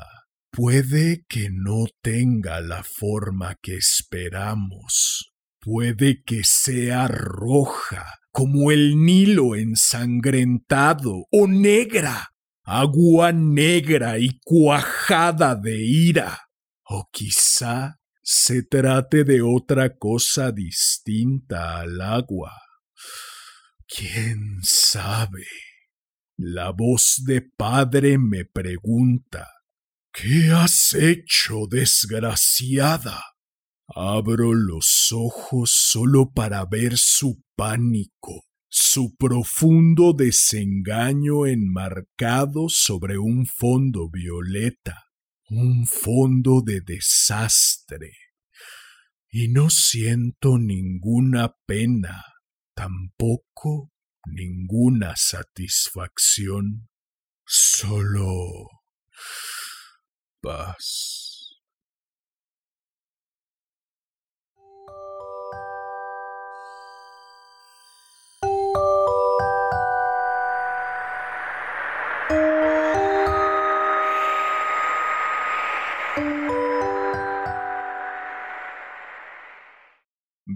[0.57, 9.53] puede que no tenga la forma que esperamos, puede que sea roja como el Nilo
[9.53, 12.29] ensangrentado o negra,
[12.63, 16.39] agua negra y cuajada de ira.
[16.85, 22.59] O quizá se trate de otra cosa distinta al agua.
[23.87, 25.45] ¿Quién sabe?
[26.35, 29.49] La voz de padre me pregunta,
[30.19, 33.23] ¿Qué has hecho, desgraciada?
[33.87, 44.09] Abro los ojos solo para ver su pánico, su profundo desengaño enmarcado sobre un fondo
[44.09, 45.03] violeta,
[45.51, 48.11] un fondo de desastre.
[49.29, 52.25] Y no siento ninguna pena,
[52.73, 53.91] tampoco
[54.25, 56.89] ninguna satisfacción,
[57.45, 58.77] solo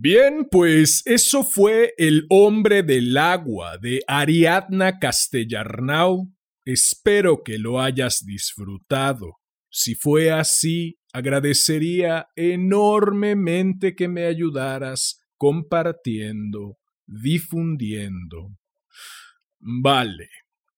[0.04, 6.34] Bien, pues eso fue El hombre del agua de Ariadna Castellarnau.
[6.66, 9.41] Espero que lo hayas disfrutado.
[9.72, 18.52] Si fue así, agradecería enormemente que me ayudaras compartiendo, difundiendo.
[19.60, 20.30] Vale.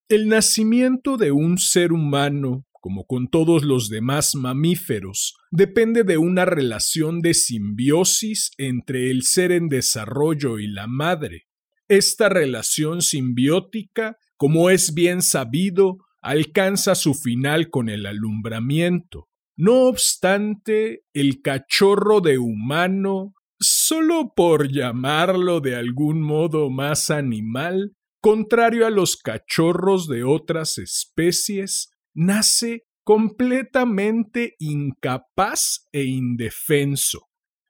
[0.07, 6.43] El nacimiento de un ser humano como con todos los demás mamíferos, depende de una
[6.43, 11.47] relación de simbiosis entre el ser en desarrollo y la madre.
[11.87, 19.29] Esta relación simbiótica, como es bien sabido, alcanza su final con el alumbramiento.
[19.55, 28.87] No obstante, el cachorro de humano, solo por llamarlo de algún modo más animal, contrario
[28.87, 37.27] a los cachorros de otras especies, nace completamente incapaz e indefenso.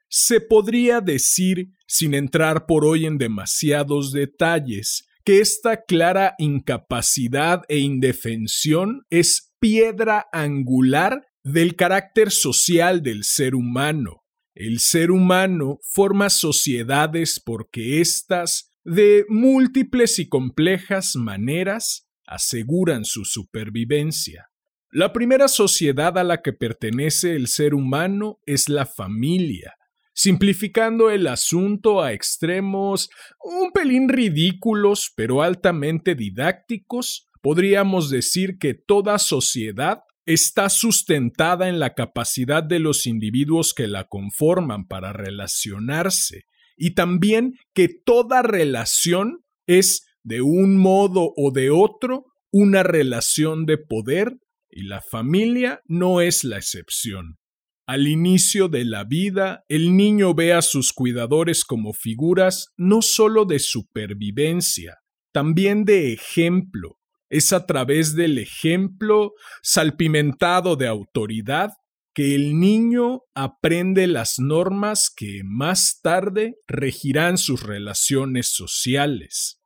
[0.08, 7.80] Se podría decir, sin entrar por hoy en demasiados detalles, que esta clara incapacidad e
[7.80, 14.24] indefensión es piedra angular del carácter social del ser humano.
[14.54, 24.50] El ser humano forma sociedades porque éstas, de múltiples y complejas maneras, aseguran su supervivencia.
[24.92, 29.74] La primera sociedad a la que pertenece el ser humano es la familia,
[30.14, 33.10] simplificando el asunto a extremos
[33.44, 41.94] un pelín ridículos pero altamente didácticos, podríamos decir que toda sociedad está sustentada en la
[41.94, 46.46] capacidad de los individuos que la conforman para relacionarse
[46.78, 53.78] y también que toda relación es, de un modo o de otro, una relación de
[53.78, 54.38] poder
[54.70, 57.38] y la familia no es la excepción.
[57.86, 63.44] Al inicio de la vida, el niño ve a sus cuidadores como figuras no sólo
[63.44, 65.00] de supervivencia,
[65.34, 66.98] también de ejemplo.
[67.30, 71.72] Es a través del ejemplo, salpimentado de autoridad,
[72.14, 79.60] que el niño aprende las normas que más tarde regirán sus relaciones sociales.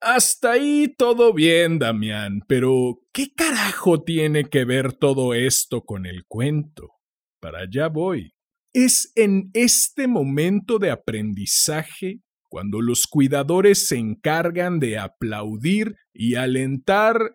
[0.00, 6.26] Hasta ahí todo bien, Damián, pero ¿qué carajo tiene que ver todo esto con el
[6.26, 6.99] cuento?
[7.40, 8.32] Para allá voy.
[8.72, 17.32] Es en este momento de aprendizaje cuando los cuidadores se encargan de aplaudir y alentar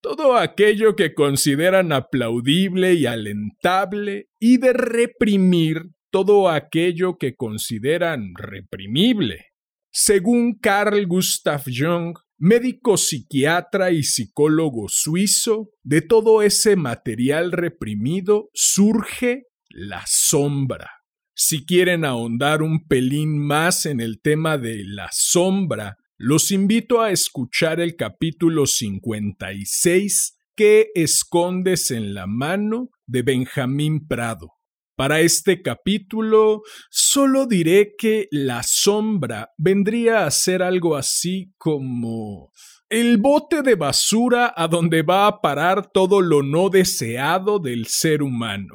[0.00, 9.46] todo aquello que consideran aplaudible y alentable y de reprimir todo aquello que consideran reprimible.
[9.90, 19.47] Según Carl Gustav Jung, médico psiquiatra y psicólogo suizo, de todo ese material reprimido surge
[19.70, 20.90] la sombra.
[21.34, 27.12] Si quieren ahondar un pelín más en el tema de la sombra, los invito a
[27.12, 32.90] escuchar el capítulo 56 ¿Qué escondes en la mano?
[33.06, 34.54] de Benjamín Prado.
[34.96, 42.50] Para este capítulo solo diré que la sombra vendría a ser algo así como
[42.88, 48.24] el bote de basura a donde va a parar todo lo no deseado del ser
[48.24, 48.74] humano.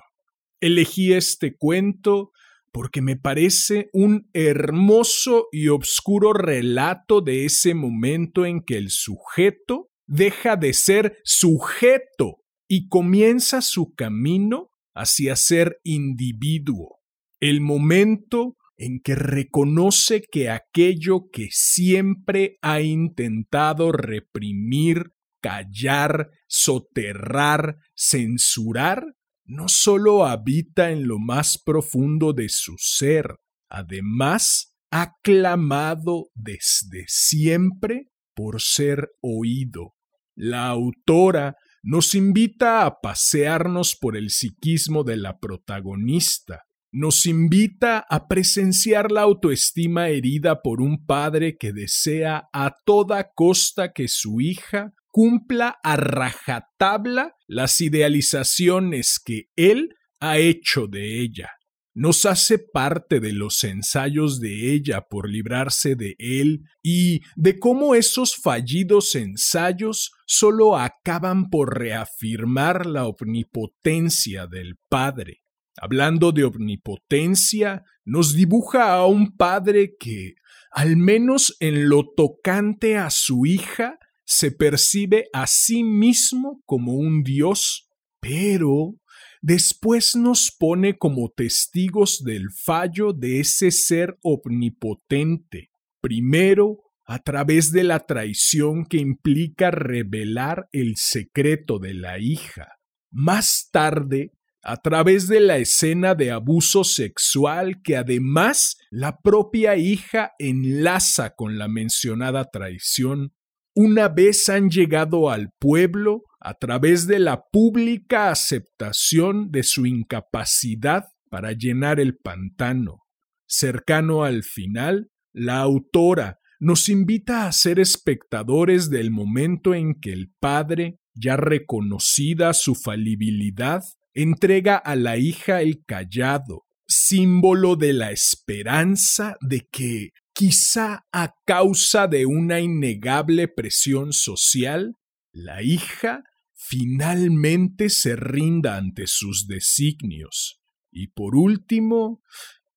[0.63, 2.31] Elegí este cuento
[2.71, 9.89] porque me parece un hermoso y obscuro relato de ese momento en que el sujeto
[10.07, 12.37] deja de ser sujeto
[12.69, 17.01] y comienza su camino hacia ser individuo.
[17.41, 25.11] El momento en que reconoce que aquello que siempre ha intentado reprimir,
[25.41, 29.13] callar, soterrar, censurar,
[29.45, 33.35] no solo habita en lo más profundo de su ser,
[33.69, 39.95] además ha clamado desde siempre por ser oído.
[40.35, 48.27] La autora nos invita a pasearnos por el psiquismo de la protagonista, nos invita a
[48.27, 54.93] presenciar la autoestima herida por un padre que desea a toda costa que su hija
[55.13, 61.51] cumpla a rajatabla las idealizaciones que él ha hecho de ella.
[61.93, 67.93] Nos hace parte de los ensayos de ella por librarse de él y de cómo
[67.93, 75.43] esos fallidos ensayos solo acaban por reafirmar la omnipotencia del Padre.
[75.77, 80.33] Hablando de omnipotencia, nos dibuja a un padre que,
[80.71, 83.99] al menos en lo tocante a su hija,
[84.33, 87.87] se percibe a sí mismo como un Dios,
[88.19, 88.95] pero
[89.41, 95.69] después nos pone como testigos del fallo de ese ser omnipotente,
[96.01, 102.79] primero a través de la traición que implica revelar el secreto de la hija,
[103.11, 104.31] más tarde
[104.63, 111.57] a través de la escena de abuso sexual que además la propia hija enlaza con
[111.57, 113.33] la mencionada traición,
[113.75, 121.05] una vez han llegado al pueblo a través de la pública aceptación de su incapacidad
[121.29, 122.99] para llenar el pantano.
[123.47, 130.31] Cercano al final, la autora nos invita a ser espectadores del momento en que el
[130.39, 139.35] Padre, ya reconocida su falibilidad, entrega a la hija el callado, símbolo de la esperanza
[139.41, 144.95] de que, quizá a causa de una innegable presión social,
[145.31, 146.23] la hija
[146.53, 150.61] finalmente se rinda ante sus designios.
[150.91, 152.21] Y por último,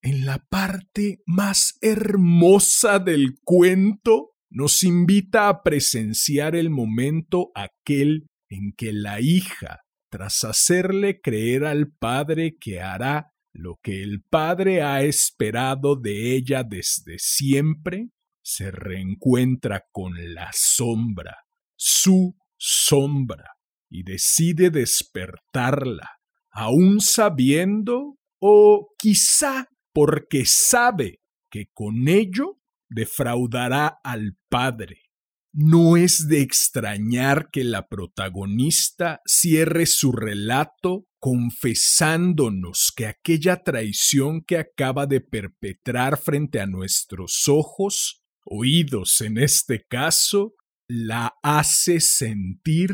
[0.02, 8.72] en la parte más hermosa del cuento, nos invita a presenciar el momento aquel en
[8.76, 9.80] que la hija,
[10.10, 16.62] tras hacerle creer al padre que hará lo que el padre ha esperado de ella
[16.62, 18.10] desde siempre,
[18.42, 21.36] se reencuentra con la sombra,
[21.74, 23.56] su sombra,
[23.88, 26.10] y decide despertarla,
[26.50, 35.02] aún sabiendo o quizá porque sabe que con ello defraudará al padre.
[35.52, 44.58] No es de extrañar que la protagonista cierre su relato confesándonos que aquella traición que
[44.58, 50.54] acaba de perpetrar frente a nuestros ojos, oídos en este caso,
[50.88, 52.90] la hace sentir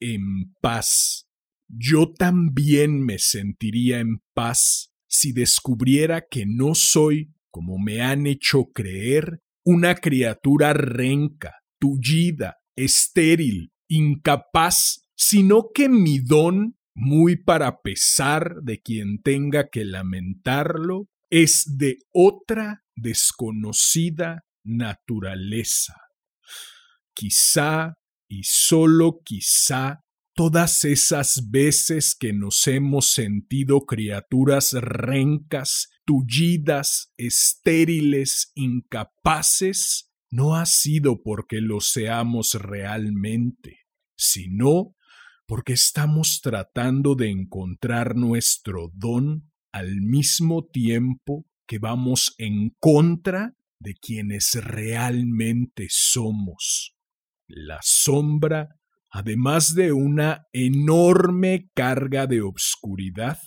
[0.00, 1.28] en paz.
[1.68, 8.66] Yo también me sentiría en paz si descubriera que no soy, como me han hecho
[8.72, 18.80] creer, una criatura renca, tullida, estéril, incapaz, sino que mi don, muy para pesar de
[18.80, 25.94] quien tenga que lamentarlo, es de otra desconocida naturaleza.
[27.14, 27.94] Quizá,
[28.28, 30.00] y sólo quizá,
[30.34, 41.22] todas esas veces que nos hemos sentido criaturas rencas, tullidas, estériles, incapaces, no ha sido
[41.22, 43.86] porque lo seamos realmente,
[44.16, 44.96] sino
[45.48, 53.94] porque estamos tratando de encontrar nuestro don al mismo tiempo que vamos en contra de
[53.94, 56.94] quienes realmente somos.
[57.46, 58.78] La sombra,
[59.10, 63.38] además de una enorme carga de obscuridad,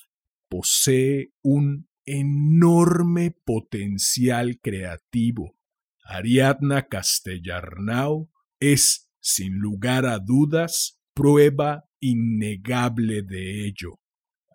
[0.49, 5.55] posee un enorme potencial creativo.
[6.03, 13.99] Ariadna Castellarnau es, sin lugar a dudas, prueba innegable de ello.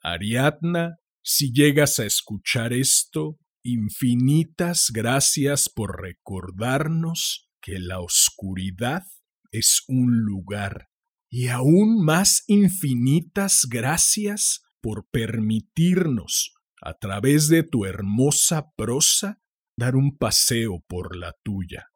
[0.03, 9.03] Ariadna, si llegas a escuchar esto, infinitas gracias por recordarnos que la oscuridad
[9.51, 10.88] es un lugar
[11.28, 19.40] y aún más infinitas gracias por permitirnos, a través de tu hermosa prosa,
[19.76, 21.88] dar un paseo por la tuya.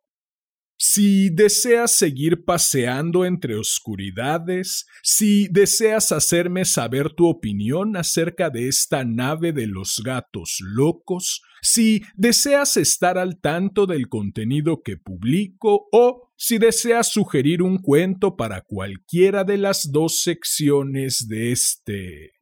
[0.82, 9.04] Si deseas seguir paseando entre oscuridades, si deseas hacerme saber tu opinión acerca de esta
[9.04, 16.32] nave de los gatos locos, si deseas estar al tanto del contenido que publico o
[16.34, 22.32] si deseas sugerir un cuento para cualquiera de las dos secciones de este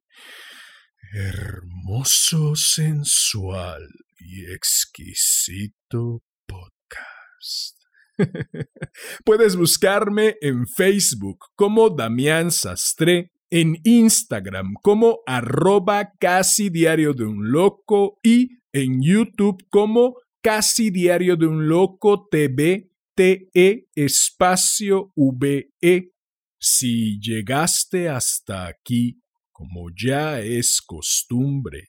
[1.13, 3.83] hermoso, sensual
[4.21, 7.78] y exquisito podcast.
[9.25, 17.51] Puedes buscarme en Facebook como Damián Sastre, en Instagram como arroba casi diario de un
[17.51, 26.13] loco y en YouTube como casi diario de un loco TV TE espacio VE.
[26.61, 31.89] Si llegaste hasta aquí, como ya es costumbre,